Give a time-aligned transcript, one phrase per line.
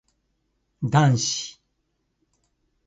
[0.81, 1.59] 男子